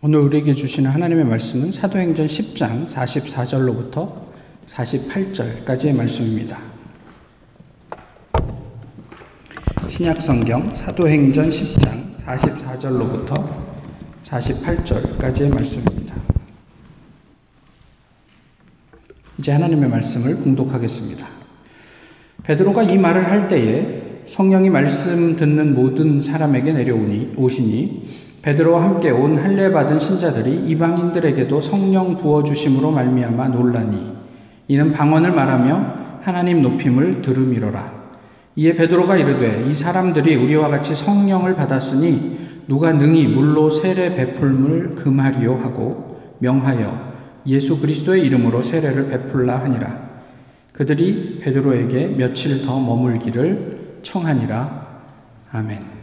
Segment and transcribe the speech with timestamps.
[0.00, 4.28] 오늘 우리에게 주시는 하나님의 말씀은 사도행전 10장 44절로부터
[4.66, 6.60] 48절까지의 말씀입니다.
[9.88, 13.44] 신약 성경 사도행전 10장 44절로부터
[14.22, 16.14] 48절까지의 말씀입니다.
[19.36, 21.26] 이제 하나님의 말씀을 공독하겠습니다.
[22.44, 29.36] 베드로가 이 말을 할 때에 성령이 말씀 듣는 모든 사람에게 내려오니 오시니 베드로와 함께 온
[29.36, 34.16] 할례 받은 신자들이 이방인들에게도 성령 부어 주심으로 말미암아 놀라니
[34.68, 37.92] 이는 방언을 말하며 하나님 높임을 들음이로라.
[38.56, 45.56] 이에 베드로가 이르되 이 사람들이 우리와 같이 성령을 받았으니 누가 능히 물로 세례 베풀물 금하리요
[45.56, 47.08] 하고 명하여
[47.46, 50.08] 예수 그리스도의 이름으로 세례를 베풀라 하니라.
[50.72, 54.86] 그들이 베드로에게 며칠 더 머물기를 청하니라.
[55.52, 55.97] 아멘.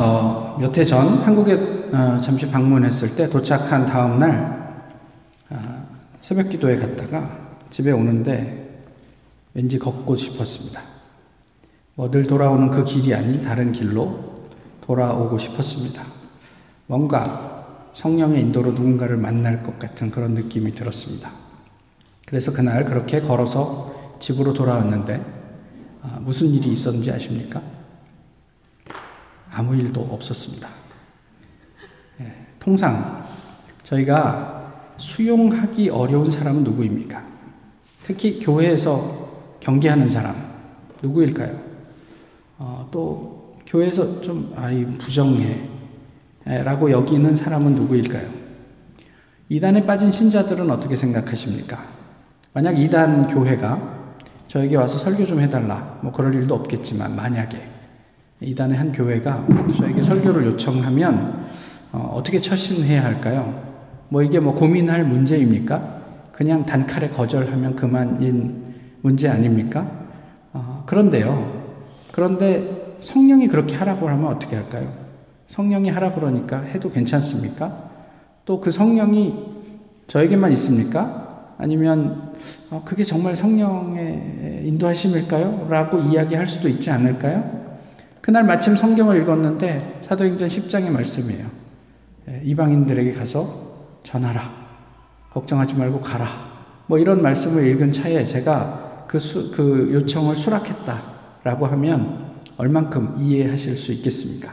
[0.00, 1.54] 어, 몇 해 전 한국에
[1.92, 4.84] 어, 잠시 방문했을 때 도착한 다음 날
[5.50, 5.86] 어,
[6.20, 7.30] 새벽 기도에 갔다가
[7.70, 8.82] 집에 오는데
[9.54, 10.80] 왠지 걷고 싶었습니다.
[11.94, 14.34] 뭐 늘 돌아오는 그 길이 아닌 다른 길로
[14.82, 16.04] 돌아오고 싶었습니다.
[16.86, 21.30] 뭔가 성령의 인도로 누군가를 만날 것 같은 그런 느낌이 들었습니다.
[22.26, 25.24] 그래서 그날 그렇게 걸어서 집으로 돌아왔는데
[26.02, 27.62] 아, 무슨 일이 있었는지 아십니까?
[29.56, 30.68] 아무 일도 없었습니다.
[32.20, 33.26] 예, 통상
[33.82, 37.24] 저희가 수용하기 어려운 사람은 누구입니까?
[38.02, 40.36] 특히 교회에서 경계하는 사람
[41.02, 41.58] 누구일까요?
[42.58, 45.68] 어, 또 교회에서 좀 아이 부정해
[46.44, 48.30] 라고 여기는 사람은 누구일까요?
[49.48, 51.82] 이단에 빠진 신자들은 어떻게 생각하십니까?
[52.52, 53.96] 만약 이단 교회가
[54.48, 57.75] 저에게 와서 설교 좀 해달라, 뭐 그럴 일도 없겠지만 만약에
[58.40, 61.46] 이단의 한 교회가 저에게 설교를 요청하면
[61.92, 63.62] 어, 떻게 처신해야 할까요?
[64.08, 65.96] 뭐 이게 뭐 고민할 문제입니까?
[66.32, 69.90] 그냥 단칼에 거절하면 그만인 문제 아닙니까?
[70.52, 71.64] 어, 그런데요.
[72.12, 74.92] 그런데 성령이 그렇게 하라고 하면 어떻게 할까요?
[75.46, 77.86] 성령이 하라 그러니까 해도 괜찮습니까?
[78.44, 79.34] 또 그 성령이
[80.06, 81.54] 저에게만 있습니까?
[81.58, 82.32] 아니면
[82.70, 85.68] 어, 그게 정말 성령의 인도하심일까요?
[85.70, 87.65] 라고 이야기할 수도 있지 않을까요?
[88.26, 91.46] 그날 마침 성경을 읽었는데 사도행전 10장의 말씀이에요.
[92.28, 94.50] 예, 이방인들에게 가서 전하라.
[95.30, 96.26] 걱정하지 말고 가라.
[96.88, 103.92] 뭐 이런 말씀을 읽은 차에 제가 그, 수, 그 요청을 수락했다라고 하면 얼만큼 이해하실 수
[103.92, 104.52] 있겠습니까?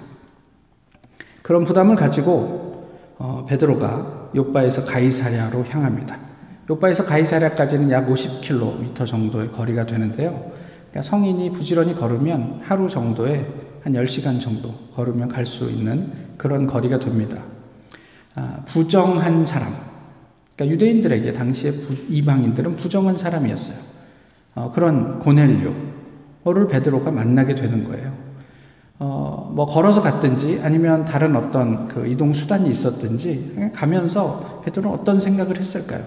[1.41, 6.19] 그런 부담을 가지고 어, 베드로가 요바에서 가이사랴로 향합니다.
[6.69, 10.51] 요바에서 가이사랴까지는 약 50km 정도의 거리가 되는데요.
[10.91, 16.99] 그러니까 성인이 부지런히 걸으면 하루 정도에 한 10시간 정도 걸으면 갈 수 있는 그런 거리가
[16.99, 17.43] 됩니다.
[18.35, 19.73] 아, 부정한 사람.
[20.55, 23.77] 그러니까 유대인들에게 당시에 부, 이방인들은 부정한 사람이었어요.
[24.55, 28.13] 어, 그런 고넬료를 베드로가 만나게 되는 거예요.
[28.99, 35.57] 어, 뭐 걸어서 갔든지 아니면 다른 어떤 그 이동 수단이 있었든지 가면서 베드로는 어떤 생각을
[35.57, 36.03] 했을까요?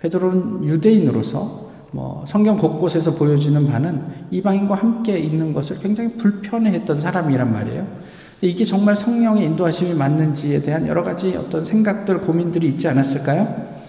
[0.00, 7.86] 베드로는 유대인으로서 뭐 성경 곳곳에서 보여지는 바는 이방인과 함께 있는 것을 굉장히 불편해했던 사람이란 말이에요.
[8.42, 13.80] 이게 정말 성령의 인도하심이 맞는지에 대한 여러 가지 어떤 생각들, 고민들이 있지 않았을까요?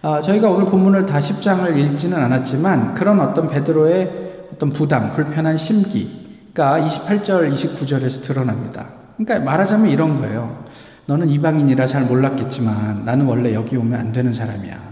[0.00, 6.80] 아, 저희가 오늘 본문을 다 10장을 읽지는 않았지만 그런 어떤 베드로의 어떤 부담, 불편한 심기가
[6.80, 8.88] 28절, 29절에서 드러납니다.
[9.16, 10.64] 그러니까 말하자면 이런 거예요.
[11.06, 14.87] 너는 이방인이라 잘 몰랐겠지만 나는 원래 여기 오면 안 되는 사람이야.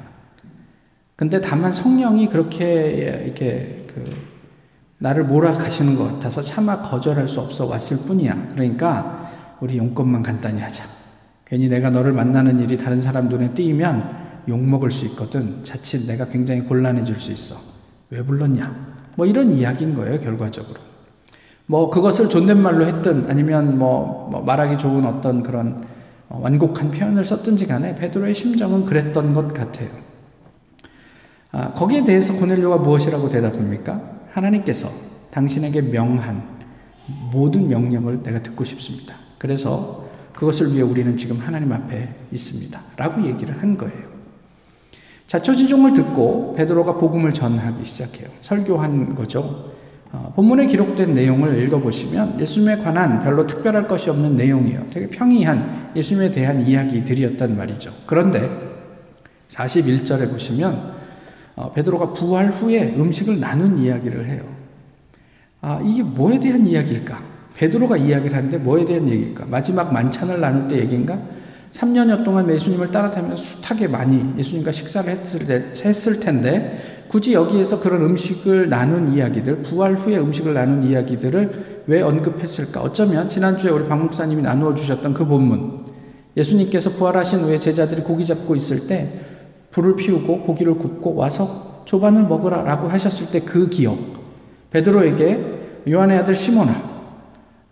[1.17, 4.05] 근데 다만 성령이 그렇게 이렇게 그
[4.99, 8.53] 나를 몰아가시는 것 같아서 차마 거절할 수 없어 왔을 뿐이야.
[8.53, 10.85] 그러니까 우리 용건만 간단히 하자.
[11.47, 15.65] 괜히 내가 너를 만나는 일이 다른 사람 눈에 띄면 욕먹을 수 있거든.
[15.65, 17.57] 자칫 내가 굉장히 곤란해질 수 있어.
[18.11, 18.97] 왜 불렀냐?
[19.17, 20.81] 뭐 이런 이야기인 거예요, 결과적으로.
[21.67, 25.85] 뭐 그것을 존댓말로 했든 아니면 뭐, 뭐 말하기 좋은 어떤 그런
[26.29, 29.89] 완곡한 표현을 썼든지 간에 베드로의 심정은 그랬던 것 같아요.
[31.59, 34.03] 아, 거기에 대해서 고넬료가 무엇이라고 대답합니까?
[34.33, 34.91] 하나님께서
[35.31, 36.43] 당신에게 명한
[37.33, 39.15] 모든 명령을 내가 듣고 싶습니다.
[39.39, 40.05] 그래서
[40.35, 42.79] 그것을 위해 우리는 지금 하나님 앞에 있습니다.
[42.99, 44.05] 라고 얘기를 한 거예요.
[45.27, 48.29] 자초지종을 듣고 베드로가 복음을 전하기 시작해요.
[48.43, 49.73] 설교한 거죠.
[50.13, 54.89] 어, 본문에 기록된 내용을 읽어보시면 예수님에 관한 별로 특별할 것이 없는 내용이에요.
[54.91, 57.93] 되게 평이한 예수님에 대한 이야기들이었단 말이죠.
[58.05, 58.51] 그런데
[59.49, 60.96] 41절에 보시면 어,
[61.75, 64.43] 베드로가 부활 후에 음식을 나눈 이야기를 해요.
[65.63, 67.19] 아, 이게 뭐에 대한 이야기일까?
[67.57, 69.47] 베드로가 이야기를 하는데 뭐에 대한 얘기일까?
[69.47, 71.19] 마지막 만찬을 나눌 때 얘기인가?
[71.71, 78.03] 3년여 동안 예수님을 따라다니면서 숱하게 많이 예수님과 식사를 했을, 때, 했을 텐데 굳이 여기에서 그런
[78.03, 82.83] 음식을 나눈 이야기들, 부활 후에 음식을 나눈 이야기들을 왜 언급했을까?
[82.83, 85.87] 어쩌면 지난주에 우리 박 목사님이 나누어 주셨던 그 본문,
[86.37, 89.09] 예수님께서 부활하신 후에 제자들이 고기 잡고 있을 때
[89.77, 93.99] 불을 피우고 고기를 굽고 와서 조반을 먹으라 라고 하셨을 때 그 기억,
[94.71, 96.73] 베드로에게 요한의 아들 시모나,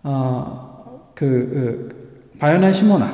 [0.03, 3.11] 어, 그, 그 바요나 시모나,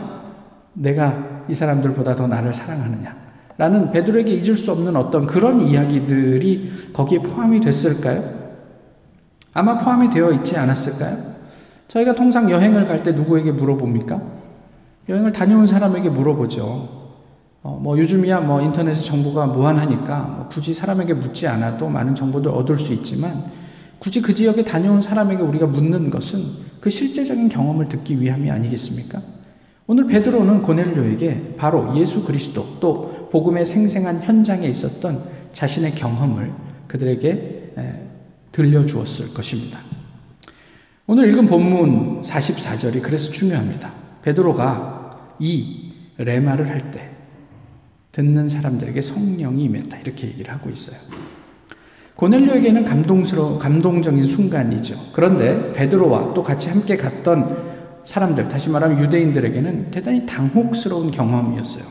[0.74, 3.22] 내가 이 사람들보다 더 나를 사랑하느냐.
[3.58, 8.24] 라는 베드로에게 잊을 수 없는 어떤 그런 이야기들이 거기에 포함이 됐을까요?
[9.54, 11.32] 아마 포함이 되어 있지 않았을까요?
[11.88, 14.22] 저희가 통상 여행을 갈 때 누구에게 물어봅니까?
[15.08, 17.01] 여행을 다녀온 사람에게 물어보죠.
[17.64, 22.78] 어, 뭐 요즘이야 뭐 인터넷에 정보가 무한하니까 뭐 굳이 사람에게 묻지 않아도 많은 정보를 얻을
[22.78, 23.44] 수 있지만
[24.00, 26.44] 굳이 그 지역에 다녀온 사람에게 우리가 묻는 것은
[26.80, 29.22] 그 실제적인 경험을 듣기 위함이 아니겠습니까?
[29.86, 36.52] 오늘 베드로는 고넬료에게 바로 예수 그리스도 또 복음의 생생한 현장에 있었던 자신의 경험을
[36.88, 37.74] 그들에게
[38.52, 39.80] 들려주었을 것입니다.
[41.06, 43.92] 오늘 읽은 본문 44절이 그래서 중요합니다.
[44.24, 47.11] 베드로가 이 레마를 할 때
[48.12, 50.98] 듣는 사람들에게 성령이 임했다 이렇게 얘기를 하고 있어요.
[52.16, 54.96] 고넬료에게는 감동스러운 감동적인 순간이죠.
[55.14, 57.72] 그런데 베드로와 또 같이 함께 갔던
[58.04, 61.84] 사람들, 다시 말하면 유대인들에게는 대단히 당혹스러운 경험이었어요.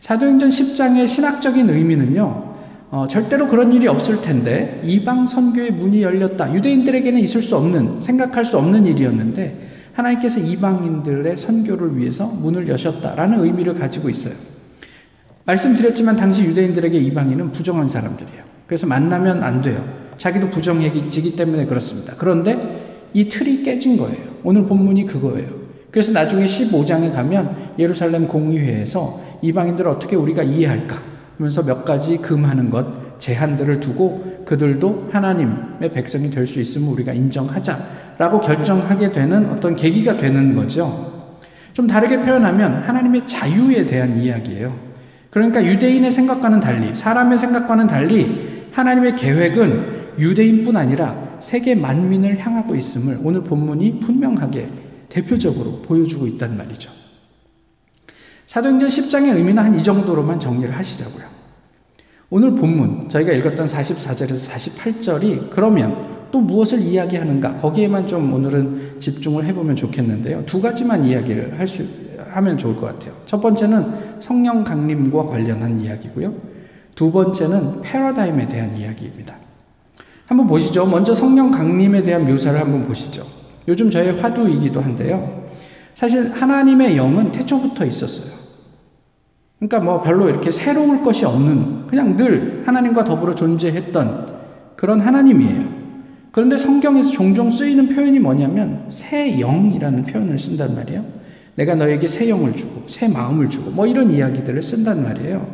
[0.00, 2.54] 사도행전 10장의 신학적인 의미는요,
[2.90, 6.54] 어, 절대로 그런 일이 없을 텐데, 이방 선교의 문이 열렸다.
[6.54, 13.74] 유대인들에게는 있을 수 없는, 생각할 수 없는 일이었는데, 하나님께서 이방인들의 선교를 위해서 문을 여셨다라는 의미를
[13.74, 14.34] 가지고 있어요.
[15.46, 18.42] 말씀드렸지만 당시 유대인들에게 이방인은 부정한 사람들이에요.
[18.66, 19.84] 그래서 만나면 안 돼요.
[20.16, 22.14] 자기도 부정해지기 때문에 그렇습니다.
[22.18, 24.16] 그런데 이 틀이 깨진 거예요.
[24.42, 25.48] 오늘 본문이 그거예요.
[25.90, 31.00] 그래서 나중에 15장에 가면 예루살렘 공의회에서 이방인들을 어떻게 우리가 이해할까
[31.38, 38.40] 하면서 몇 가지 금하는 것, 제한들을 두고 그들도 하나님의 백성이 될 수 있음을 우리가 인정하자라고
[38.40, 41.30] 결정하게 되는 어떤 계기가 되는 거죠.
[41.72, 44.85] 좀 다르게 표현하면 하나님의 자유에 대한 이야기예요.
[45.36, 53.18] 그러니까 유대인의 생각과는 달리, 사람의 생각과는 달리 하나님의 계획은 유대인뿐 아니라 세계 만민을 향하고 있음을
[53.22, 54.70] 오늘 본문이 분명하게
[55.10, 56.90] 대표적으로 보여주고 있단 말이죠.
[58.46, 61.26] 사도행전 10장의 의미는 한 이 정도로만 정리를 하시자고요.
[62.30, 67.58] 오늘 본문, 저희가 읽었던 44절에서 48절이 그러면 또 무엇을 이야기하는가?
[67.58, 70.44] 거기에만 좀 오늘은 집중을 해보면 좋겠는데요.
[70.46, 71.84] 두 가지만 이야기를 할 수,
[72.36, 73.14] 하면 좋을 것 같아요.
[73.24, 76.34] 첫 번째는 성령 강림과 관련한 이야기고요.
[76.94, 79.36] 두 번째는 패러다임에 대한 이야기입니다.
[80.26, 80.86] 한번 보시죠.
[80.86, 83.24] 먼저 성령 강림에 대한 묘사를 한번 보시죠.
[83.68, 85.44] 요즘 저의 화두이기도 한데요.
[85.94, 88.36] 사실 하나님의 영은 태초부터 있었어요.
[89.58, 94.36] 그러니까 뭐 별로 이렇게 새로울 것이 없는 그냥 늘 하나님과 더불어 존재했던
[94.76, 95.76] 그런 하나님이에요.
[96.32, 101.16] 그런데 성경에서 종종 쓰이는 표현이 뭐냐면 새 영이라는 표현을 쓴단 말이에요.
[101.56, 105.46] 내가 너에게 새 영을 주고 새 마음을 주고 뭐 이런 이야기들을 쓴단 말이에요.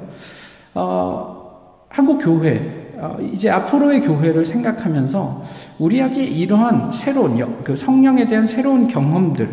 [0.75, 5.45] 어, 한국 교회 어, 이제 앞으로의 교회를 생각하면서
[5.79, 9.49] 우리에게 이러한 새로운 그 성령에 대한 새로운 경험들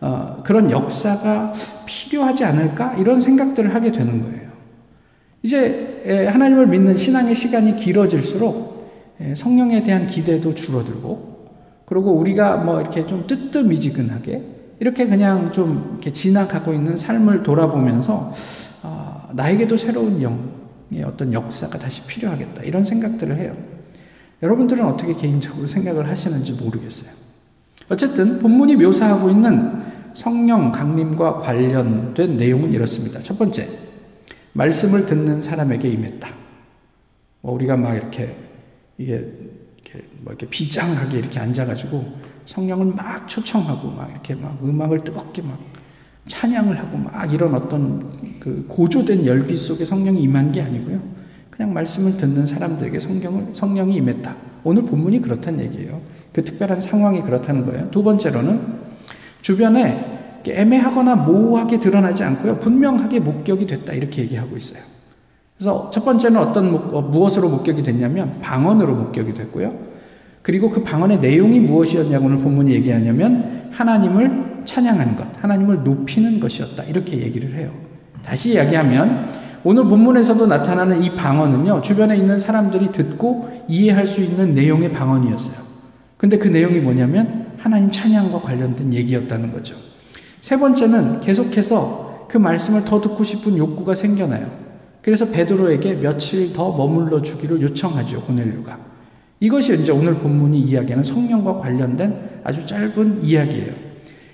[0.00, 1.52] 어, 그런 역사가
[1.86, 4.50] 필요하지 않을까 이런 생각들을 하게 되는 거예요.
[5.42, 11.48] 이제 하나님을 믿는 신앙의 시간이 길어질수록 성령에 대한 기대도 줄어들고
[11.86, 18.32] 그리고 우리가 뭐 이렇게 좀 뜨뜻미지근하게 이렇게 그냥 좀 이렇게 지나가고 있는 삶을 돌아보면서
[18.82, 20.50] 어, 나에게도 새로운 영,
[21.04, 22.62] 어떤 역사가 다시 필요하겠다.
[22.62, 23.56] 이런 생각들을 해요.
[24.42, 27.14] 여러분들은 어떻게 개인적으로 생각을 하시는지 모르겠어요.
[27.90, 29.82] 어쨌든 본문이 묘사하고 있는
[30.14, 33.20] 성령 강림과 관련된 내용은 이렇습니다.
[33.20, 33.66] 첫 번째,
[34.54, 36.28] 말씀을 듣는 사람에게 임했다.
[37.42, 38.34] 뭐 우리가 막 이렇게
[38.96, 39.12] 이게
[39.76, 45.58] 이렇게 뭐 이렇게 비장하게 이렇게 앉아가지고 성령을 막 초청하고 막 이렇게 막 음악을 뜨겁게 막
[46.26, 51.00] 찬양을 하고 막 이런 어떤 그 고조된 열기 속에 성령이 임한 게 아니고요.
[51.50, 54.34] 그냥 말씀을 듣는 사람들에게 성경을, 성령이 임했다.
[54.64, 56.00] 오늘 본문이 그렇다는 얘기예요.
[56.32, 57.90] 그 특별한 상황이 그렇다는 거예요.
[57.90, 58.60] 두 번째로는
[59.42, 62.60] 주변에 애매하거나 모호하게 드러나지 않고요.
[62.60, 63.92] 분명하게 목격이 됐다.
[63.92, 64.82] 이렇게 얘기하고 있어요.
[65.56, 69.89] 그래서 첫 번째는 어떤 어, 무엇으로 목격이 됐냐면 방언으로 목격이 됐고요.
[70.42, 76.84] 그리고 그 방언의 내용이 무엇이었냐고 오늘 본문이 얘기하냐면 하나님을 찬양하는 것, 하나님을 높이는 것이었다.
[76.84, 77.70] 이렇게 얘기를 해요.
[78.22, 79.28] 다시 이야기하면
[79.62, 85.66] 오늘 본문에서도 나타나는 이 방언은요, 주변에 있는 사람들이 듣고 이해할 수 있는 내용의 방언이었어요.
[86.16, 89.76] 근데 그 내용이 뭐냐면 하나님 찬양과 관련된 얘기였다는 거죠.
[90.40, 94.46] 세 번째는 계속해서 그 말씀을 더 듣고 싶은 욕구가 생겨나요.
[95.02, 98.89] 그래서 베드로에게 며칠 더 머물러 주기를 요청하죠, 고넬류가.
[99.40, 103.72] 이것이 이제 오늘 본문이 이야기하는 성령과 관련된 아주 짧은 이야기예요.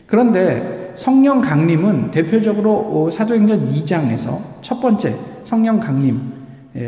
[0.07, 6.33] 그런데 성령 강림은 대표적으로 사도행전 2장에서 첫 번째 성령 강림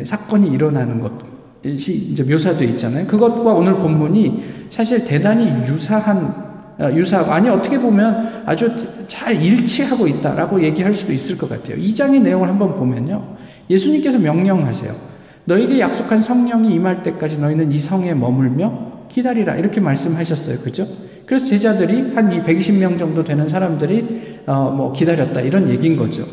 [0.02, 3.06] 사건이 일어나는 것이 이제 묘사되어 있잖아요.
[3.06, 6.48] 그것과 오늘 본문이 사실 대단히 유사한
[6.78, 8.72] 어, 유사하고 아니 어떻게 보면 아주
[9.08, 11.76] 잘 일치하고 있다라고 얘기할 수도 있을 것 같아요.
[11.76, 13.36] 2장의 내용을 한번 보면요.
[13.68, 14.92] 예수님께서 명령하세요.
[15.48, 20.58] 너에게 약속한 성령이 임할 때까지 너희는 이 성에 머물며 기다리라 이렇게 말씀하셨어요.
[20.58, 20.86] 그죠?
[21.24, 26.26] 그래서 제자들이 한 120명 정도 되는 사람들이 어 뭐 기다렸다 이런 얘기인 거죠.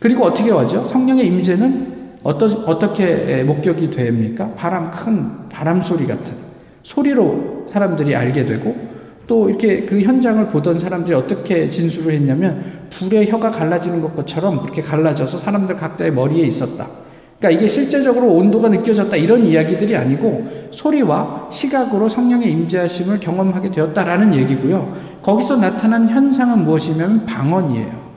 [0.00, 0.84] 그리고 어떻게 하죠?
[0.84, 4.52] 성령의 임재는 어떠, 어떻게 목격이 됩니까?
[4.56, 6.34] 바람 큰 바람 소리 같은
[6.82, 8.74] 소리로 사람들이 알게 되고
[9.28, 12.60] 또 이렇게 그 현장을 보던 사람들이 어떻게 진술을 했냐면
[12.90, 16.88] 불의 혀가 갈라지는 것처럼 그렇게 갈라져서 사람들 각자의 머리에 있었다.
[17.38, 24.94] 그러니까 이게 실제적으로 온도가 느껴졌다 이런 이야기들이 아니고 소리와 시각으로 성령의 임재하심을 경험하게 되었다라는 얘기고요.
[25.22, 28.08] 거기서 나타난 현상은 무엇이냐면 방언이에요.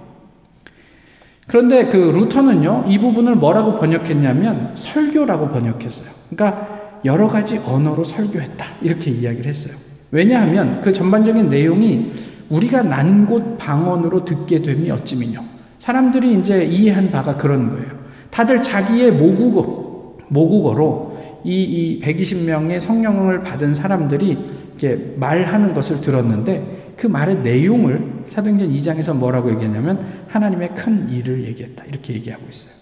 [1.47, 6.09] 그런데 그 루터는요, 이 부분을 뭐라고 번역했냐면 설교라고 번역했어요.
[6.29, 8.65] 그러니까 여러 가지 언어로 설교했다.
[8.81, 9.75] 이렇게 이야기를 했어요.
[10.11, 12.11] 왜냐하면 그 전반적인 내용이
[12.49, 15.41] 우리가 난 곳 방언으로 듣게 됨이 어찌미뇨.
[15.79, 18.00] 사람들이 이제 이해한 바가 그런 거예요.
[18.31, 21.11] 다들 자기의 모국어, 모국어로
[21.43, 24.37] 이, 이 120명의 성령을 받은 사람들이
[24.79, 31.83] 이렇게 말하는 것을 들었는데 그 말의 내용을 사도행전 2장에서 뭐라고 얘기했냐면 하나님의 큰 일을 얘기했다.
[31.85, 32.81] 이렇게 얘기하고 있어요.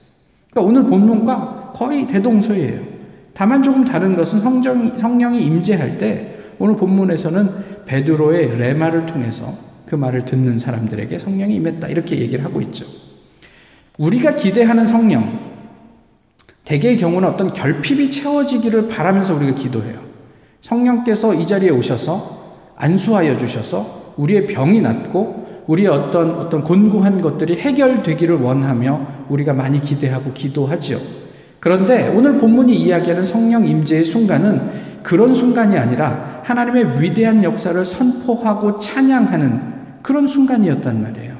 [0.51, 2.81] 그러니까 오늘 본문과 거의 대동소이예요.
[3.33, 9.53] 다만 조금 다른 것은 성령, 성령이 임재할 때 오늘 본문에서는 베드로의 레마를 통해서
[9.85, 11.87] 그 말을 듣는 사람들에게 성령이 임했다.
[11.87, 12.85] 이렇게 얘기를 하고 있죠.
[13.99, 15.39] 우리가 기대하는 성령,
[16.63, 19.99] 대개의 경우는 어떤 결핍이 채워지기를 바라면서 우리가 기도해요.
[20.61, 22.39] 성령께서 이 자리에 오셔서
[22.77, 30.31] 안수하여 주셔서 우리의 병이 낫고 우리의 어떤 어떤 곤고한 것들이 해결되기를 원하며 우리가 많이 기대하고
[30.33, 30.97] 기도하지요.
[31.59, 34.69] 그런데 오늘 본문이 이야기하는 성령 임재의 순간은
[35.03, 39.61] 그런 순간이 아니라 하나님의 위대한 역사를 선포하고 찬양하는
[40.01, 41.33] 그런 순간이었단 말이에요.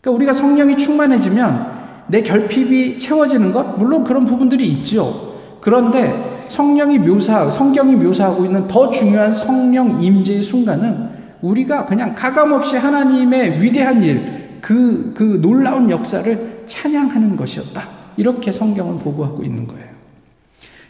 [0.00, 1.73] 그러니까 우리가 성령이 충만해지면
[2.14, 5.34] 내 결핍이 채워지는 것, 물론 그런 부분들이 있죠.
[5.60, 11.08] 그런데 성령이 묘사, 성경이 묘사하고 있는 더 중요한 성령 임재의 순간은
[11.40, 17.82] 우리가 그냥 가감없이 하나님의 위대한 일, 그, 그 놀라운 역사를 찬양하는 것이었다.
[18.16, 19.88] 이렇게 성경은 보고하고 있는 거예요.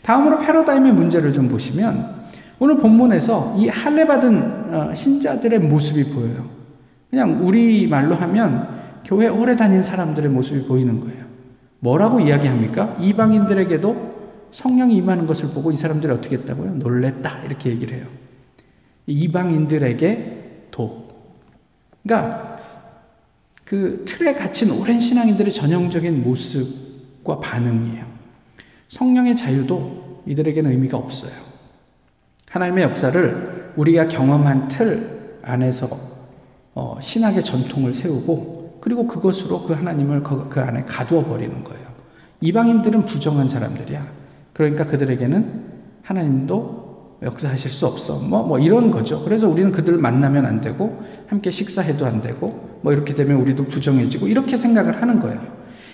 [0.02, 2.25] 다음으로 패러다임의 문제를 좀 보시면
[2.59, 6.45] 오늘 본문에서 이 할례 받은 어, 신자들의 모습이 보여요.
[7.09, 11.25] 그냥 우리 말로 하면 교회 오래 다닌 사람들의 모습이 보이는 거예요.
[11.80, 12.96] 뭐라고 이야기합니까?
[13.00, 14.14] 이방인들에게도
[14.50, 16.76] 성령이 임하는 것을 보고 이 사람들이 어떻게 했다고요?
[16.76, 17.44] 놀랬다.
[17.44, 18.06] 이렇게 얘기를 해요.
[19.06, 21.08] 이방인들에게 도.
[22.02, 22.58] 그러니까
[23.64, 28.06] 그 틀에 갇힌 오랜 신앙인들의 전형적인 모습과 반응이에요.
[28.88, 31.32] 성령의 자유도 이들에게는 의미가 없어요.
[32.49, 35.88] 하나님의 역사를 우리가 경험한 틀 안에서
[36.75, 38.53] 어, 신학의 전통을 세우고
[38.85, 41.87] 그리고 그것으로 그 하나님을 그, 그 안에 가두어 버리는 거예요.
[42.43, 44.07] 이방인들은 부정한 사람들이야.
[44.53, 45.62] 그러니까 그들에게는
[46.03, 48.19] 하나님도 역사하실 수 없어.
[48.19, 49.25] 뭐, 뭐 이런 거죠.
[49.25, 54.26] 그래서 우리는 그들을 만나면 안 되고, 함께 식사해도 안 되고, 뭐 이렇게 되면 우리도 부정해지고,
[54.26, 55.41] 이렇게 생각을 하는 거예요.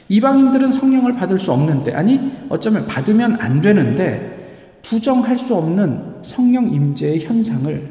[0.09, 7.21] 이방인들은 성령을 받을 수 없는데, 아니, 어쩌면 받으면 안 되는데, 부정할 수 없는 성령 임재의
[7.21, 7.89] 현상을,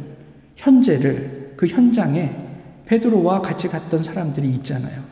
[0.58, 2.49] 현재를, 그 현장에
[2.90, 5.04] 베드로와 같이 갔던 사람들이 있잖아요.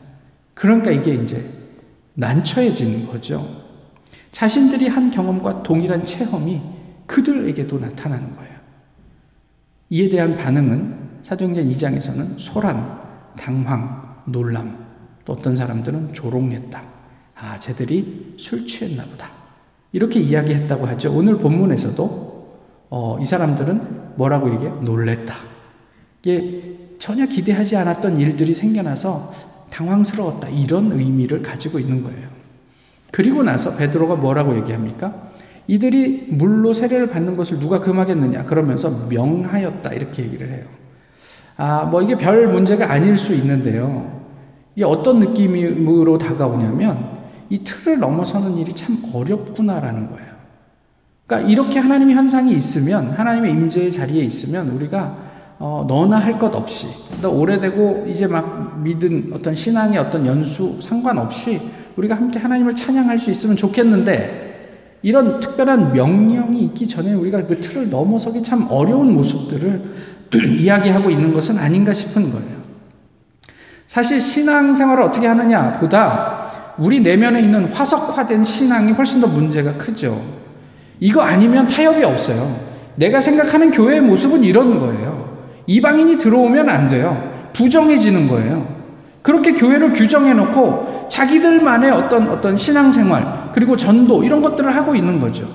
[0.55, 1.47] 그러니까 이게 이제
[2.15, 3.47] 난처해지는 거죠.
[4.31, 6.59] 자신들이 한 경험과 동일한 체험이
[7.05, 8.57] 그들에게도 나타나는 거예요.
[9.91, 12.99] 이에 대한 반응은 사도행전 2장에서는 소란,
[13.37, 14.85] 당황, 놀람,
[15.23, 16.83] 또 어떤 사람들은 조롱했다.
[17.35, 19.29] 아, 쟤들이 술 취했나 보다.
[19.91, 21.15] 이렇게 이야기했다고 하죠.
[21.15, 22.57] 오늘 본문에서도
[22.89, 24.71] 어, 이 사람들은 뭐라고 얘기해?
[24.81, 25.35] 놀랬다.
[26.23, 29.31] 이게 전혀 기대하지 않았던 일들이 생겨나서
[29.69, 30.49] 당황스러웠다.
[30.49, 32.27] 이런 의미를 가지고 있는 거예요.
[33.11, 35.27] 그리고 나서 베드로가 뭐라고 얘기합니까?
[35.67, 38.45] 이들이 물로 세례를 받는 것을 누가 금하겠느냐?
[38.45, 39.93] 그러면서 명하였다.
[39.93, 40.65] 이렇게 얘기를 해요.
[41.57, 44.21] 아, 뭐 이게 별 문제가 아닐 수 있는데요.
[44.75, 47.17] 이게 어떤 느낌으로 다가오냐면
[47.49, 50.37] 이 틀을 넘어서는 일이 참 어렵구나라는 거예요.
[51.25, 55.26] 그러니까 이렇게 하나님의 현상이 있으면 하나님의 임재의 자리에 있으면 우리가
[55.59, 56.87] 어, 너나 할 것 없이
[57.21, 61.59] 또 오래되고 이제 막 믿은 어떤 신앙의 어떤 연수 상관없이
[61.95, 67.89] 우리가 함께 하나님을 찬양할 수 있으면 좋겠는데 이런 특별한 명령이 있기 전에 우리가 그 틀을
[67.89, 69.81] 넘어서기 참 어려운 모습들을
[70.59, 72.57] 이야기하고 있는 것은 아닌가 싶은 거예요.
[73.87, 80.21] 사실 신앙생활을 어떻게 하느냐 보다 우리 내면에 있는 화석화된 신앙이 훨씬 더 문제가 크죠.
[80.99, 82.59] 이거 아니면 타협이 없어요.
[82.95, 85.16] 내가 생각하는 교회의 모습은 이런 거예요.
[85.67, 87.49] 이방인이 들어오면 안 돼요.
[87.53, 88.77] 부정해지는 거예요.
[89.21, 95.47] 그렇게 교회를 규정해 놓고 자기들만의 어떤 어떤 신앙생활 그리고 전도 이런 것들을 하고 있는 거죠.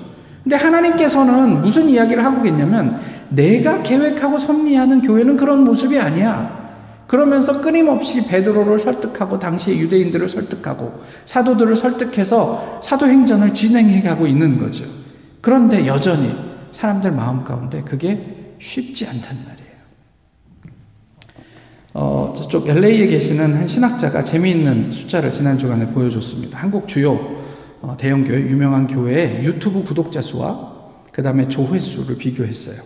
[0.43, 2.99] 근데 하나님께서는 무슨 이야기를 하고 계냐면
[3.31, 6.61] 내가 계획하고 섭리하는 교회는 그런 모습이 아니야.
[7.07, 14.85] 그러면서 끊임없이 베드로를 설득하고 당시의 유대인들을 설득하고 사도들을 설득해서 사도행전을 진행해 가고 있는 거죠.
[15.41, 16.35] 그런데 여전히
[16.71, 19.62] 사람들 마음 가운데 그게 쉽지 않단 말이에요.
[21.95, 26.59] 어, 저쪽 LA에 계시는 한 신학자가 재미있는 숫자를 지난 주간에 보여줬습니다.
[26.59, 27.43] 한국 주요
[27.83, 30.73] 어, 대형 교회, 유명한 교회의 유튜브 구독자 수와
[31.13, 32.81] 그 다음에 조회 수를 비교했어요.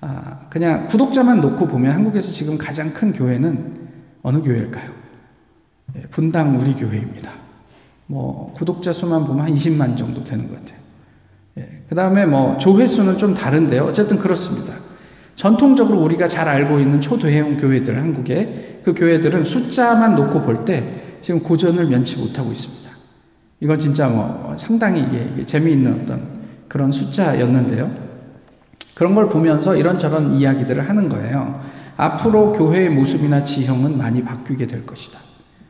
[0.00, 3.88] 아, 그냥 구독자만 놓고 보면 한국에서 지금 가장 큰 교회는
[4.22, 4.90] 어느 교회일까요?
[5.96, 7.30] 예, 분당 우리 교회입니다.
[8.06, 10.78] 뭐 구독자 수만 보면 한 20만 정도 되는 것 같아요.
[11.58, 13.84] 예, 그 다음에 뭐 조회 수는 좀 다른데요.
[13.84, 14.74] 어쨌든 그렇습니다.
[15.40, 21.40] 전통적으로 우리가 잘 알고 있는 초대형 교회들 한국에 그 교회들은 숫자만 놓고 볼 때 지금
[21.40, 22.90] 고전을 면치 못하고 있습니다.
[23.60, 26.20] 이건 진짜 뭐 상당히 이게, 이게 재미있는 어떤
[26.68, 27.90] 그런 숫자였는데요.
[28.92, 31.62] 그런 걸 보면서 이런저런 이야기들을 하는 거예요.
[31.96, 35.20] 앞으로 교회의 모습이나 지형은 많이 바뀌게 될 것이다.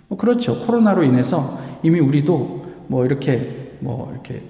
[0.09, 0.59] 뭐 그렇죠.
[0.59, 4.43] 코로나로 인해서 이미 우리도 뭐 이렇게 뭐 이렇게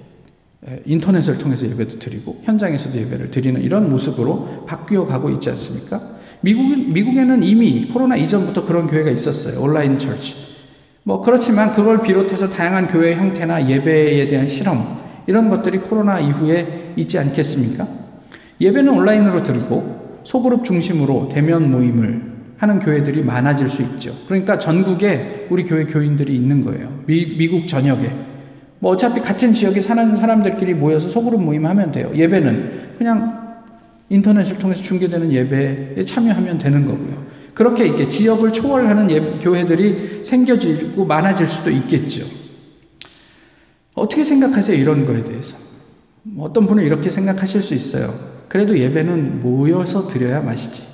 [0.85, 6.01] 인터넷을 통해서 예배도 드리고 현장에서도 예배를 드리는 이런 모습으로 바뀌어 가고 있지 않습니까?
[6.41, 9.59] 미국, 미국에는 이미 코로나 이전부터 그런 교회가 있었어요.
[9.61, 10.35] 온라인 처치.
[11.03, 17.17] 뭐 그렇지만 그걸 비롯해서 다양한 교회 형태나 예배에 대한 실험 이런 것들이 코로나 이후에 있지
[17.17, 17.87] 않겠습니까?
[18.59, 24.15] 예배는 온라인으로 드리고 소그룹 중심으로 대면 모임을 하는 교회들이 많아질 수 있죠.
[24.27, 27.01] 그러니까 전국에 우리 교회 교인들이 있는 거예요.
[27.07, 28.30] 미, 미국 전역에.
[28.81, 32.11] 뭐 어차피 같은 지역에 사는 사람들끼리 모여서 소그룹 모임하면 돼요.
[32.15, 33.61] 예배는 그냥
[34.09, 37.25] 인터넷을 통해서 중계되는 예배에 참여하면 되는 거고요.
[37.53, 42.25] 그렇게 이렇게 지역을 초월하는 예, 교회들이 생겨지고 많아질 수도 있겠죠.
[43.93, 44.75] 어떻게 생각하세요?
[44.75, 45.57] 이런 거에 대해서.
[46.23, 48.11] 뭐 어떤 분은 이렇게 생각하실 수 있어요.
[48.47, 50.90] 그래도 예배는 모여서 드려야 맛이지.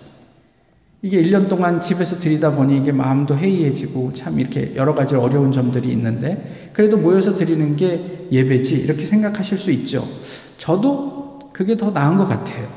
[1.02, 5.90] 이게 1년 동안 집에서 드리다 보니 이게 마음도 해이해지고 참 이렇게 여러 가지 어려운 점들이
[5.92, 10.08] 있는데 그래도 모여서 드리는 게 예배지 이렇게 생각하실 수 있죠.
[10.58, 12.68] 저도 그게 더 나은 것 같아요.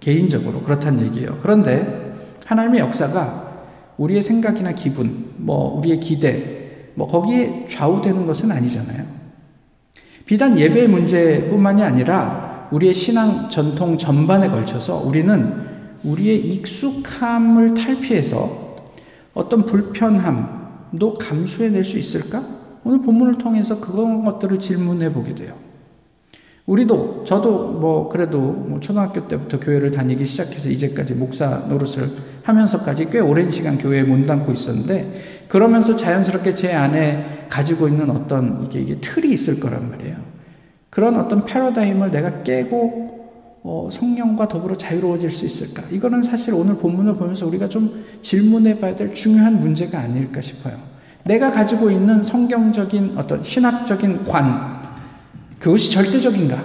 [0.00, 1.38] 개인적으로 그렇다는 얘기예요.
[1.40, 2.14] 그런데
[2.46, 3.48] 하나님의 역사가
[3.96, 9.04] 우리의 생각이나 기분, 뭐 우리의 기대, 뭐 거기에 좌우되는 것은 아니잖아요.
[10.26, 18.84] 비단 예배 문제뿐만이 아니라 우리의 신앙 전통 전반에 걸쳐서 우리는 우리의 익숙함을 탈피해서
[19.34, 22.44] 어떤 불편함도 감수해낼 수 있을까?
[22.84, 25.54] 오늘 본문을 통해서 그런 것들을 질문해 보게 돼요.
[26.68, 32.10] 우리도 저도 뭐 그래도 뭐 초등학교 때부터 교회를 다니기 시작해서 이제까지 목사 노릇을
[32.42, 38.80] 하면서까지 꽤 오랜 시간 교회에 몸담고 있었는데 그러면서 자연스럽게 제 안에 가지고 있는 어떤 이게,
[38.80, 40.16] 이게 틀이 있을 거란 말이에요.
[40.90, 43.17] 그런 어떤 패러다임을 내가 깨고 어,
[43.90, 45.82] 성령과 더불어 자유로워질 수 있을까?
[45.90, 50.76] 이거는 사실 오늘 본문을 보면서 우리가 좀 질문해 봐야 될 중요한 문제가 아닐까 싶어요.
[51.24, 54.78] 내가 가지고 있는 성경적인 어떤 신학적인 관,
[55.58, 56.64] 그것이 절대적인가?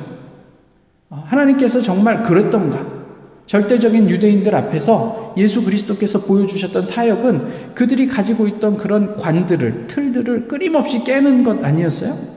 [1.10, 3.03] 어, 하나님께서 정말 그랬던가?
[3.45, 11.43] 절대적인 유대인들 앞에서 예수 그리스도께서 보여주셨던 사역은 그들이 가지고 있던 그런 관들을, 틀들을 끊임없이 깨는
[11.43, 12.33] 것 아니었어요?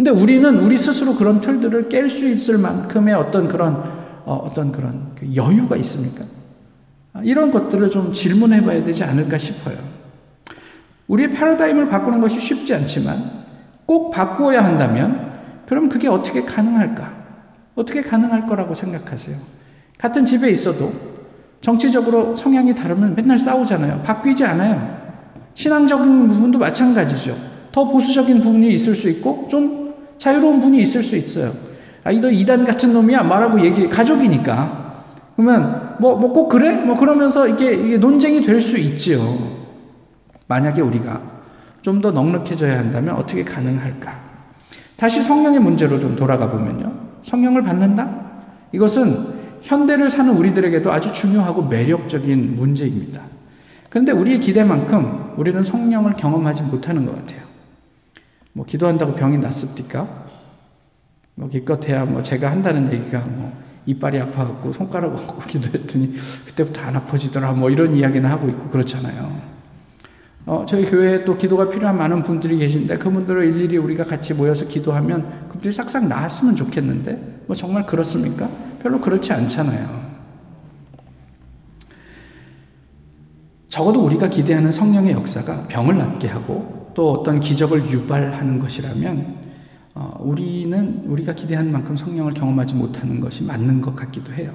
[0.00, 3.84] 근데 우리는 우리 스스로 그런 틀들을 깰 수 있을 만큼의 어떤 그런
[4.24, 6.24] 어, 떤 그런 그 여유가 있습니까?
[7.12, 9.76] 아, 이런 것들을 좀 질문해 봐야 되지 않을까 싶어요.
[11.06, 13.30] 우리의 패러다임을 바꾸는 것이 쉽지 않지만
[13.84, 15.32] 꼭 바꾸어야 한다면
[15.66, 17.12] 그럼 그게 어떻게 가능할까?
[17.74, 19.36] 어떻게 가능할 거라고 생각하세요?
[19.98, 20.94] 같은 집에 있어도
[21.60, 24.00] 정치적으로 성향이 다르면 맨날 싸우잖아요.
[24.00, 24.98] 바뀌지 않아요.
[25.52, 27.36] 신앙적인 부분도 마찬가지죠.
[27.70, 29.79] 더 보수적인 부분이 있을 수 있고 좀
[30.20, 31.54] 자유로운 분이 있을 수 있어요.
[32.04, 33.22] 아, 너 이단 같은 놈이야?
[33.22, 35.04] 말하고 얘기, 가족이니까.
[35.34, 36.74] 그러면, 뭐, 뭐 꼭 그래?
[36.76, 39.20] 뭐 그러면서 이게, 이게 논쟁이 될 수 있지요.
[40.46, 41.20] 만약에 우리가
[41.82, 44.20] 좀 더 넉넉해져야 한다면 어떻게 가능할까?
[44.96, 46.92] 다시 성령의 문제로 좀 돌아가 보면요.
[47.22, 48.10] 성령을 받는다?
[48.72, 53.22] 이것은 현대를 사는 우리들에게도 아주 중요하고 매력적인 문제입니다.
[53.88, 57.40] 그런데 우리의 기대만큼 우리는 성령을 경험하지 못하는 것 같아요.
[58.52, 60.26] 뭐 기도한다고 병이 낫습니까?
[61.34, 63.52] 뭐 기껏해야 뭐 제가 한다는 얘기가 뭐
[63.86, 66.14] 이빨이 아파갖고 손가락 얹고 기도했더니
[66.46, 69.50] 그때부터 안 아파지더라 뭐 이런 이야기는 하고 있고 그렇잖아요.
[70.46, 75.46] 어, 저희 교회에 또 기도가 필요한 많은 분들이 계신데 그분들을 일일이 우리가 같이 모여서 기도하면
[75.48, 78.48] 그분들이 싹싹 나았으면 좋겠는데 뭐 정말 그렇습니까?
[78.82, 80.10] 별로 그렇지 않잖아요.
[83.68, 89.40] 적어도 우리가 기대하는 성령의 역사가 병을 낫게 하고 또 어떤 기적을 유발하는 것이라면
[89.94, 94.54] 어, 우리는 우리가 기대한 만큼 성령을 경험하지 못하는 것이 맞는 것 같기도 해요.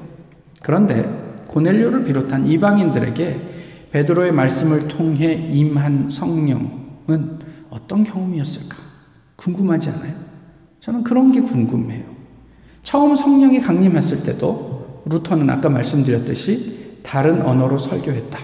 [0.62, 8.78] 그런데 고넬료를 비롯한 이방인들에게 베드로의 말씀을 통해 임한 성령은 어떤 경험이었을까?
[9.36, 10.13] 궁금하지 않아요?
[10.80, 12.04] 저는 그런 게 궁금해요.
[12.84, 18.39] 처음 성령이 강림했을 때도 루터는 아까 말씀드렸듯이 다른 언어로 설교했다.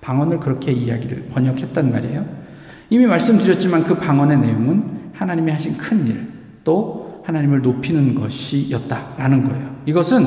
[0.00, 2.45] 방언을 그렇게 이야기를 번역했단 말이에요.
[2.90, 6.26] 이미 말씀드렸지만 그 방언의 내용은 하나님이 하신 큰 일,
[6.64, 9.76] 또 하나님을 높이는 것이었다라는 거예요.
[9.86, 10.24] 이것은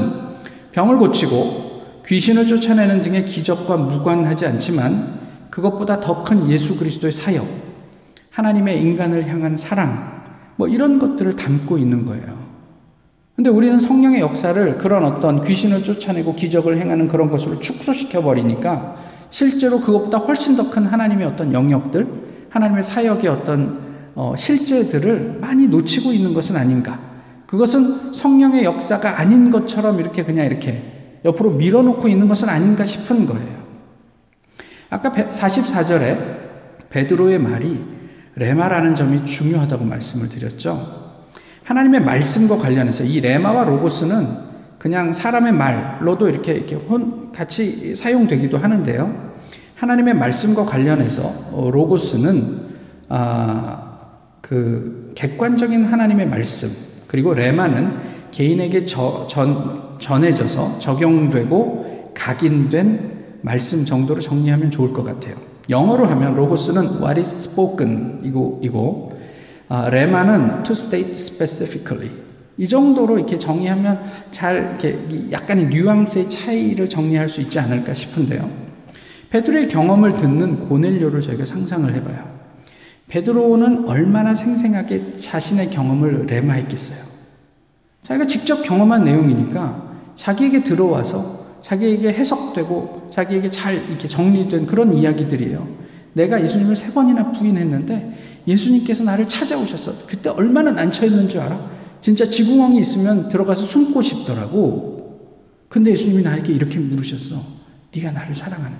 [0.71, 1.69] 병을 고치고
[2.05, 5.19] 귀신을 쫓아내는 등의 기적과 무관하지 않지만
[5.49, 7.47] 그것보다 더 큰 예수 그리스도의 사역,
[8.31, 10.19] 하나님의 인간을 향한 사랑,
[10.55, 12.49] 뭐 이런 것들을 담고 있는 거예요.
[13.35, 18.95] 근데 우리는 성령의 역사를 그런 어떤 귀신을 쫓아내고 기적을 행하는 그런 것으로 축소시켜 버리니까
[19.29, 22.07] 실제로 그것보다 훨씬 더 큰 하나님의 어떤 영역들,
[22.49, 26.99] 하나님의 사역의 어떤 어, 실제들을 많이 놓치고 있는 것은 아닌가.
[27.47, 33.59] 그것은 성령의 역사가 아닌 것처럼 이렇게 그냥 이렇게 옆으로 밀어놓고 있는 것은 아닌가 싶은 거예요.
[34.89, 37.79] 아까 44절에 베드로의 말이
[38.35, 40.99] 레마라는 점이 중요하다고 말씀을 드렸죠.
[41.63, 49.28] 하나님의 말씀과 관련해서 이 레마와 로고스는 그냥 사람의 말로도 이렇게 이렇게 혼 같이 사용되기도 하는데요.
[49.79, 52.69] 하나님의 말씀과 관련해서 어, 로고스는
[53.07, 53.81] 아,
[54.41, 56.69] 그 객관적인 하나님의 말씀
[57.07, 57.97] 그리고 레마는
[58.31, 65.35] 개인에게 저, 전, 전해져서 적용되고 각인된 말씀 정도로 정리하면 좋을 것 같아요.
[65.69, 69.13] 영어로 하면 로고스는 what is spoken 이고
[69.69, 72.11] 아, 레마는 to state specifically
[72.57, 78.68] 이 정도로 이렇게 정리하면 잘 이렇게 약간의 뉘앙스의 차이를 정리할 수 있지 않을까 싶은데요.
[79.29, 82.39] 베드로의 경험을 듣는 고넬료를 저희가 상상을 해봐요.
[83.07, 86.99] 베드로는 얼마나 생생하게 자신의 경험을 레마했겠어요.
[88.03, 95.67] 자기가 직접 경험한 내용이니까 자기에게 들어와서 자기에게 해석되고 자기에게 잘 이렇게 정리된 그런 이야기들이에요.
[96.13, 100.07] 내가 예수님을 세 번이나 부인했는데 예수님께서 나를 찾아오셨어.
[100.07, 101.69] 그때 얼마나 난처했는 줄 알아?
[102.01, 105.19] 진짜 지구멍이 있으면 들어가서 숨고 싶더라고.
[105.67, 107.58] 근데 예수님이 나에게 이렇게 물으셨어.
[107.95, 108.79] 네가 나를 사랑하느냐?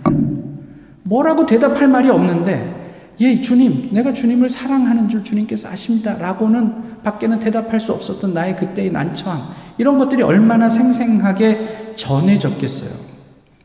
[1.04, 2.78] 뭐라고 대답할 말이 없는데
[3.22, 6.14] 예, 주님, 내가 주님을 사랑하는 줄 주님께서 아십니다.
[6.18, 9.42] 라고는 밖에는 대답할 수 없었던 나의 그때의 난처함,
[9.78, 12.92] 이런 것들이 얼마나 생생하게 전해졌겠어요.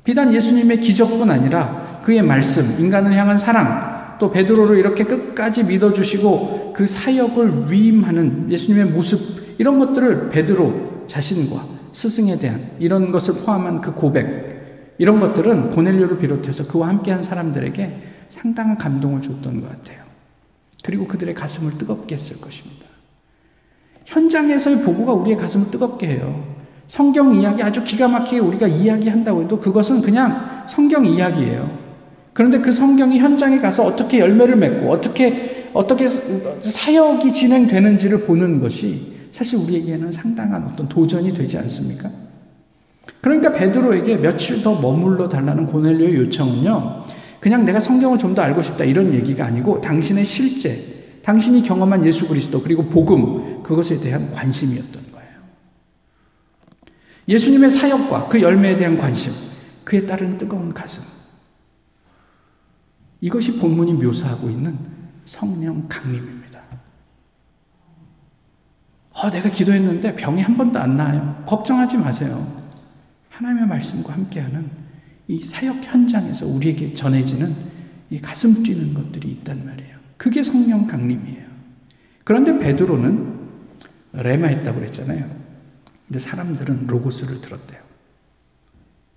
[0.02, 6.84] 비단 예수님의 기적뿐 아니라 그의 말씀, 인간을 향한 사랑, 또 베드로를 이렇게 끝까지 믿어주시고 그
[6.84, 14.53] 사역을 위임하는 예수님의 모습, 이런 것들을 베드로 자신과 스승에 대한 이런 것을 포함한 그 고백,
[14.98, 20.02] 이런 것들은 고넬료를 비롯해서 그와 함께한 사람들에게 상당한 감동을 줬던 것 같아요.
[20.82, 22.84] 그리고 그들의 가슴을 뜨겁게 했을 것입니다.
[24.04, 26.54] 현장에서의 보고가 우리의 가슴을 뜨겁게 해요.
[26.86, 31.84] 성경 이야기 아주 기가 막히게 우리가 이야기한다고 해도 그것은 그냥 성경 이야기예요.
[32.34, 39.58] 그런데 그 성경이 현장에 가서 어떻게 열매를 맺고 어떻게 어떻게 사역이 진행되는지를 보는 것이 사실
[39.58, 42.10] 우리에게는 상당한 어떤 도전이 되지 않습니까?
[43.20, 47.04] 그러니까 베드로에게 며칠 더 머물러 달라는 고넬료의 요청은요.
[47.40, 52.28] 그냥 내가 성경을 좀 더 알고 싶다 이런 얘기가 아니고 당신의 실제 당신이 경험한 예수
[52.28, 55.28] 그리스도 그리고 복음 그것에 대한 관심이었던 거예요.
[57.28, 59.32] 예수님의 사역과 그 열매에 대한 관심,
[59.84, 61.02] 그에 따른 뜨거운 가슴.
[63.20, 64.78] 이것이 본문이 묘사하고 있는
[65.24, 66.60] 성령 강림입니다.
[69.12, 71.42] 어, 내가 기도했는데 병이 한 번도 안 나아요.
[71.46, 72.63] 걱정하지 마세요.
[73.34, 74.70] 하나님의 말씀과 함께하는
[75.26, 77.54] 이 사역 현장에서 우리에게 전해지는
[78.10, 79.96] 이 가슴 뛰는 것들이 있단 말이에요.
[80.16, 81.44] 그게 성령 강림이에요.
[82.22, 83.34] 그런데 베드로는
[84.12, 85.28] 레마 했다고 그랬잖아요.
[86.06, 87.80] 근데 사람들은 로고스를 들었대요.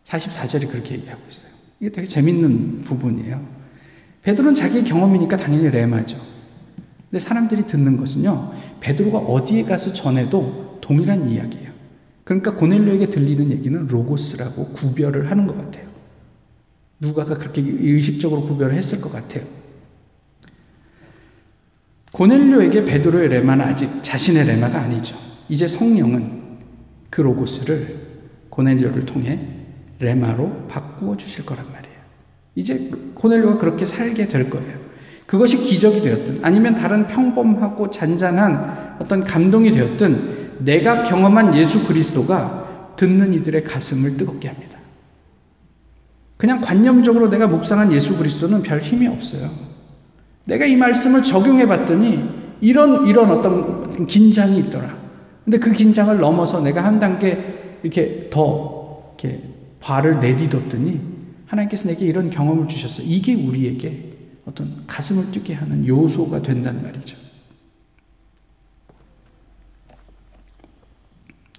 [0.05, 1.51] 44절이 그렇게 얘기하고 있어요.
[1.79, 3.45] 이게 되게 재밌는 부분이에요.
[4.23, 6.17] 베드로는 자기의 경험이니까 당연히 레마죠.
[7.09, 8.53] 근데 사람들이 듣는 것은요.
[8.79, 11.66] 베드로가 어디에 가서 전해도 동일한 이야기예요.
[12.27, 15.87] 그러니까 고넬료에게 들리는 얘기는 로고스라고 구별을 하는 것 같아요.
[16.99, 19.45] 누가가 그렇게 의식적으로 구별을 했을 것 같아요.
[22.11, 25.15] 고넬료에게 베드로의 레마는 아직 자신의 레마가 아니죠.
[25.47, 26.57] 이제 성령은
[27.09, 27.95] 그 로고스를
[28.49, 29.47] 고넬료를 통해
[29.99, 31.97] 레마로 바꾸어 주실 거란 말이에요.
[32.55, 34.77] 이제 고넬료가 그렇게 살게 될 거예요.
[35.25, 43.33] 그것이 기적이 되었든 아니면 다른 평범하고 잔잔한 어떤 감동이 되었든 내가 경험한 예수 그리스도가 듣는
[43.33, 44.77] 이들의 가슴을 뜨겁게 합니다.
[46.37, 49.49] 그냥 관념적으로 내가 묵상한 예수 그리스도는 별 힘이 없어요.
[50.45, 52.23] 내가 이 말씀을 적용해 봤더니
[52.61, 54.97] 이런 이런 어떤 긴장이 있더라.
[55.43, 59.41] 근데 그 긴장을 넘어서 내가 한 단계 이렇게 더 이렇게
[59.79, 60.99] 발을 내디뎠더니
[61.45, 63.01] 하나님께서 내게 이런 경험을 주셨어.
[63.03, 64.13] 이게 우리에게
[64.45, 67.17] 어떤 가슴을 뛰게 하는 요소가 된단 말이죠.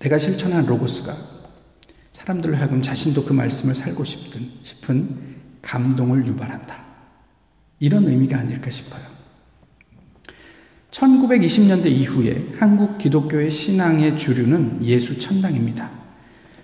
[0.00, 1.14] 내가 실천한 로고스가
[2.12, 6.84] 사람들로 하여금 자신도 그 말씀을 살고 싶든 싶은 감동을 유발한다.
[7.80, 9.02] 이런 의미가 아닐까 싶어요.
[10.90, 15.90] 1920년대 이후에 한국 기독교의 신앙의 주류는 예수 천당입니다.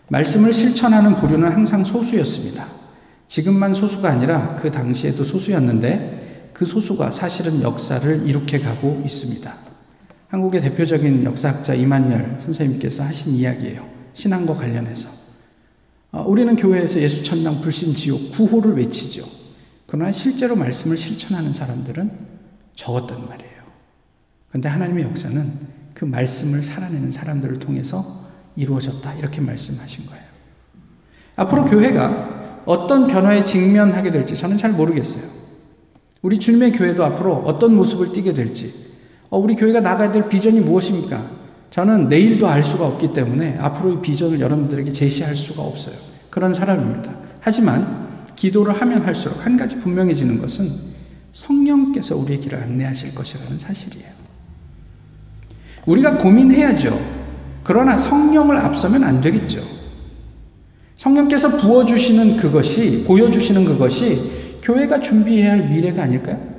[0.08, 2.66] 말씀을 실천하는 부류는 항상 소수였습니다.
[3.26, 9.63] 지금만 소수가 아니라 그 당시에도 소수였는데 그 소수가 사실은 역사를 이룩해 가고 있습니다.
[10.34, 13.88] 한국의 대표적인 역사학자 이만열 선생님께서 하신 이야기예요.
[14.14, 15.08] 신앙과 관련해서.
[16.10, 19.24] 어, 우리는 교회에서 예수 천당 불신 지옥 구호를 외치죠.
[19.86, 22.10] 그러나 실제로 말씀을 실천하는 사람들은
[22.74, 23.62] 적었단 말이에요.
[24.48, 25.52] 그런데 하나님의 역사는
[25.94, 28.24] 그 말씀을 살아내는 사람들을 통해서
[28.56, 29.14] 이루어졌다.
[29.14, 30.24] 이렇게 말씀하신 거예요.
[31.36, 35.30] 앞으로 교회가 어떤 변화에 직면하게 될지 저는 잘 모르겠어요.
[36.22, 38.83] 우리 주님의 교회도 앞으로 어떤 모습을 띠게 될지, 어,
[39.36, 41.44] 우리 교회가 나가야 될 비전이 무엇입니까?
[41.70, 45.96] 저는 내일도 알 수가 없기 때문에 앞으로의 비전을 여러분들에게 제시할 수가 없어요.
[46.30, 47.10] 그런 사람입니다.
[47.40, 50.68] 하지만 기도를 하면 할수록 한 가지 분명해지는 것은
[51.32, 54.08] 성령께서 우리의 길을 안내하실 것이라는 사실이에요.
[55.86, 56.98] 우리가 고민해야죠.
[57.64, 59.62] 그러나 성령을 앞서면 안 되겠죠.
[60.96, 66.53] 성령께서 부어주시는 그것이, 보여주시는 그것이 교회가 준비해야 할 미래가 아닐까요?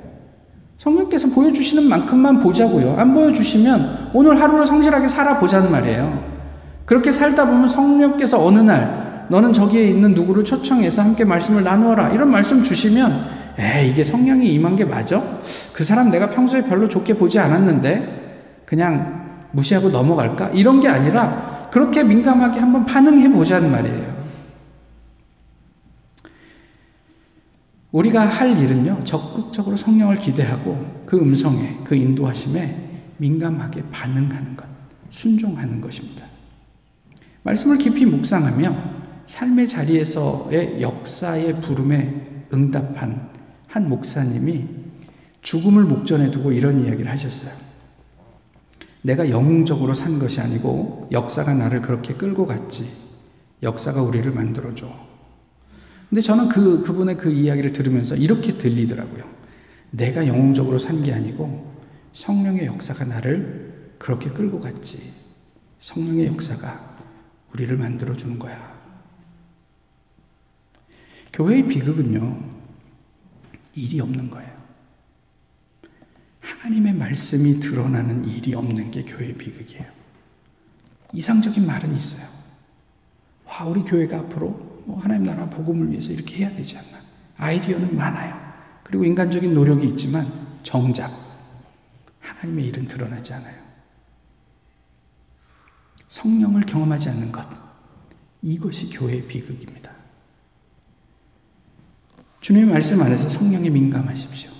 [0.78, 2.96] 성령께서 보여주시는 만큼만 보자고요.
[2.98, 6.36] 안 보여주시면 오늘 하루를 성실하게 살아보자는 말이에요.
[6.84, 12.10] 그렇게 살다 보면 성령께서 어느 날 너는 저기에 있는 누구를 초청해서 함께 말씀을 나누어라.
[12.10, 15.22] 이런 말씀 주시면 에 이게 성령이 임한 게 맞아?
[15.72, 20.50] 그 사람 내가 평소에 별로 좋게 보지 않았는데 그냥 무시하고 넘어갈까?
[20.50, 24.15] 이런 게 아니라 그렇게 민감하게 한번 반응해 보자는 말이에요.
[27.96, 34.66] 우리가 할 일은요, 적극적으로 성령을 기대하고 그 음성에, 그 인도하심에 민감하게 반응하는 것,
[35.08, 36.26] 순종하는 것입니다.
[37.42, 38.76] 말씀을 깊이 묵상하며
[39.24, 43.30] 삶의 자리에서의 역사의 부름에 응답한
[43.66, 44.66] 한 목사님이
[45.40, 47.54] 죽음을 목전에 두고 이런 이야기를 하셨어요.
[49.00, 52.90] 내가 영웅적으로 산 것이 아니고 역사가 나를 그렇게 끌고 갔지.
[53.62, 55.05] 역사가 우리를 만들어줘.
[56.08, 59.28] 근데 저는 그, 그분의 그 이야기를 들으면서 이렇게 들리더라고요.
[59.90, 61.74] 내가 영웅적으로 산 게 아니고
[62.12, 65.12] 성령의 역사가 나를 그렇게 끌고 갔지.
[65.78, 66.96] 성령의 역사가
[67.52, 68.74] 우리를 만들어주는 거야.
[71.32, 72.42] 교회의 비극은요,
[73.74, 74.56] 일이 없는 거예요.
[76.40, 79.84] 하나님의 말씀이 드러나는 일이 없는 게 교회의 비극이에요.
[81.12, 82.26] 이상적인 말은 있어요.
[83.46, 87.02] 와, 우리 교회가 앞으로 뭐 하나님 나라 복음을 위해서 이렇게 해야 되지 않나.
[87.36, 88.34] 아이디어는 많아요.
[88.84, 91.12] 그리고 인간적인 노력이 있지만 정작
[92.20, 93.66] 하나님의 일은 드러나지 않아요.
[96.08, 97.46] 성령을 경험하지 않는 것.
[98.42, 99.90] 이것이 교회의 비극입니다.
[102.40, 104.52] 주님의 말씀 안에서 성령에 민감하십시오.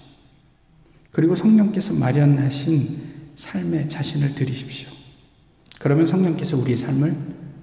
[1.12, 4.90] 그리고 성령께서 마련하신 삶의 자신을 들이십시오.
[5.78, 7.16] 그러면 성령께서 우리의 삶을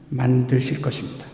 [0.09, 1.32] 만드실 것입니다.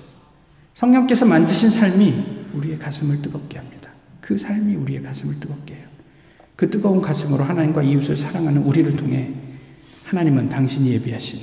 [0.80, 3.92] 성령께서 만드신 삶이 우리의 가슴을 뜨겁게 합니다.
[4.22, 5.90] 그 삶이 우리의 가슴을 뜨겁게 해요.
[6.56, 9.34] 그 뜨거운 가슴으로 하나님과 이웃을 사랑하는 우리를 통해
[10.06, 11.42] 하나님은 당신이 예비하신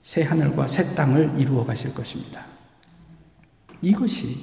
[0.00, 2.46] 새 하늘과 새 땅을 이루어 가실 것입니다.
[3.82, 4.38] 이것이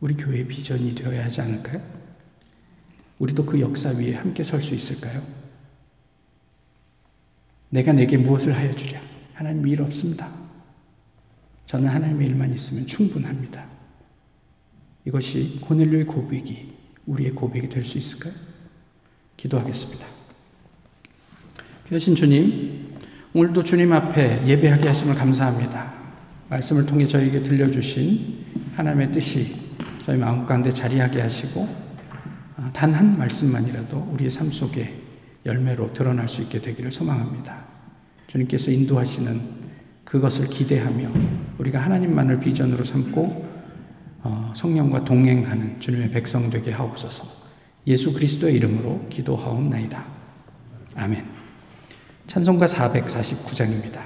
[0.00, 1.80] 우리 교회의 비전이 되어야 하지 않을까요?
[3.18, 5.22] 우리도 그 역사 위에 함께 설 수 있을까요?
[7.70, 9.00] 내가 내게 무엇을 하여 주랴?
[9.32, 10.41] 하나님 일 없습니다.
[11.72, 13.64] 저는 하나님의 일만 있으면 충분합니다.
[15.06, 16.70] 이것이 고넬료의 고백이
[17.06, 18.34] 우리의 고백이 될 수 있을까요?
[19.38, 20.06] 기도하겠습니다.
[21.88, 22.92] 귀하신 주님,
[23.32, 25.94] 오늘도 주님 앞에 예배하게 하심을 감사합니다.
[26.50, 28.44] 말씀을 통해 저에게 들려주신
[28.76, 29.56] 하나님의 뜻이
[30.04, 31.66] 저희 마음 가운데 자리하게 하시고
[32.58, 34.94] 아, 단한 말씀만이라도 우리의 삶 속에
[35.46, 37.64] 열매로 드러날 수 있게 되기를 소망합니다.
[38.26, 39.61] 주님께서 인도하시는
[40.12, 41.10] 그것을 기대하며
[41.56, 43.48] 우리가 하나님만을 비전으로 삼고
[44.24, 47.24] 어, 성령과 동행하는 주님의 백성 되게 하옵소서.
[47.86, 50.04] 예수 그리스도의 이름으로 기도하옵나이다.
[50.96, 51.24] 아멘.
[52.26, 54.02] 찬송가 449장입니다.